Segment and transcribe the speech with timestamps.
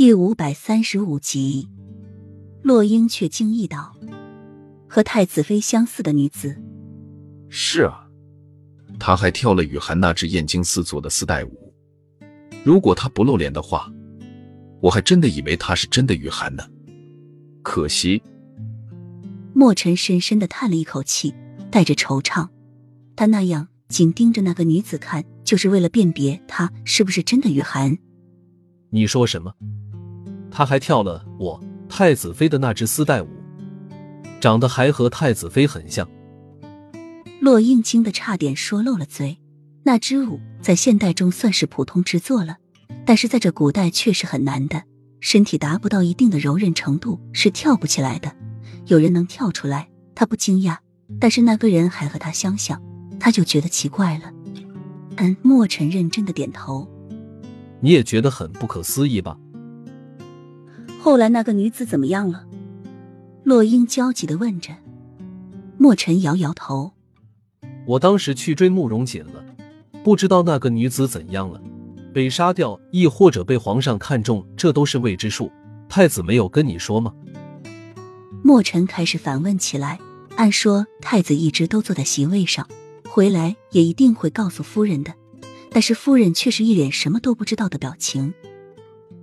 [0.00, 1.68] 第五百三十五集，
[2.62, 3.94] 洛英却惊异道
[4.88, 6.56] ：“和太子妃相似的女子。”
[7.50, 8.08] 是啊，
[8.98, 11.74] 她还跳了雨涵那支燕京四座的丝带舞。
[12.64, 13.92] 如果她不露脸的话，
[14.80, 16.66] 我还真的以为她是真的雨涵呢。
[17.62, 18.22] 可惜，
[19.52, 21.34] 墨尘深深的叹了一口气，
[21.70, 22.48] 带着惆怅。
[23.14, 27.98] 他那样紧盯着那个女子看，就是为了辨别她是不是真的雨涵。
[28.88, 29.52] 你说什么？
[30.50, 33.28] 他还跳了我太子妃的那支丝带舞，
[34.40, 36.08] 长得还和太子妃很像。
[37.40, 39.38] 洛英惊得差点说漏了嘴。
[39.82, 42.58] 那支舞在现代中算是普通之作了，
[43.06, 44.82] 但是在这古代却是很难的。
[45.20, 48.30] 身体达不到一定的柔韧程度是跳不起来的。
[48.86, 50.76] 有人能跳出来，他不惊讶；
[51.18, 52.80] 但是那个人还和他相像，
[53.18, 54.32] 他就觉得奇怪了。
[55.16, 56.86] 嗯，莫尘认真的点头。
[57.80, 59.36] 你也觉得很不可思议吧？
[61.02, 62.44] 后来那个女子怎么样了？
[63.42, 64.74] 洛英焦急的问着。
[65.78, 66.92] 莫尘摇摇头。
[67.86, 69.42] 我当时去追慕容锦了，
[70.04, 71.58] 不知道那个女子怎样了，
[72.12, 75.50] 被杀掉，亦或者被皇上看中，这都是未知数。
[75.88, 77.14] 太子没有跟你说吗？
[78.44, 79.98] 莫尘开始反问起来。
[80.36, 82.68] 按说太子一直都坐在席位上，
[83.08, 85.14] 回来也一定会告诉夫人的。
[85.70, 88.34] 但是夫人却是一脸什么都不知道的表情。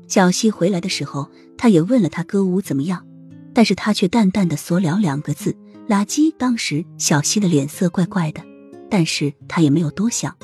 [0.07, 3.05] 小溪回来的时候，他也问了他歌舞怎么样，
[3.53, 5.55] 但是他却淡淡的索了两个字：
[5.89, 6.33] 垃圾。
[6.37, 8.41] 当时小溪的脸色怪怪的，
[8.89, 10.35] 但是他也没有多想。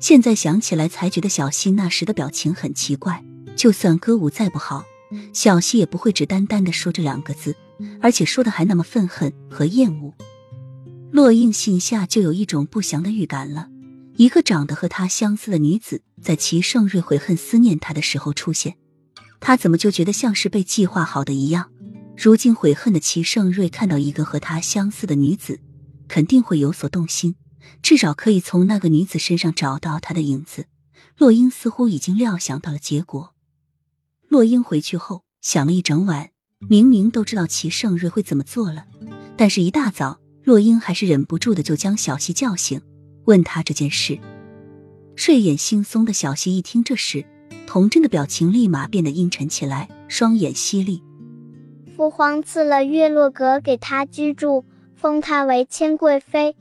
[0.00, 3.24] 现在想起来，才觉得小溪那时的表情很奇怪。
[3.54, 4.84] 就算歌舞再不好，
[5.32, 7.56] 小溪也不会只单单的说这两个字，
[8.02, 10.12] 而且说的还那么愤恨和厌恶。
[11.12, 13.68] 洛英心下就有一种不祥的预感了。
[14.16, 18.76] 一个长得和他相似的女子，在齐盛瑞悔恨思念他的时候出现，
[19.40, 21.70] 他怎么就觉得像是被计划好的一样？
[22.16, 25.60] 如今悔恨的齐盛瑞看到一个和他相似的女子，
[26.08, 27.36] 肯定会有所动心，
[27.82, 30.66] 至少可以从那个女子身上找到他的影子。
[31.18, 33.34] 洛英似乎已经料想到了结果。
[34.28, 36.30] 洛英回去后想了一整晚，
[36.68, 38.86] 明明都知道齐盛瑞会怎么做了，
[39.36, 42.80] 但是一大早，洛英还是忍不住的就将小溪叫醒。
[43.26, 44.18] 问他这件事，
[45.16, 47.26] 睡眼惺忪的小溪一听这事，
[47.66, 51.02] 童真的表情立马变得阴沉起来，双眼犀利。
[51.96, 54.64] 父皇赐了月落阁给他居住，
[54.94, 56.54] 封她为千贵妃，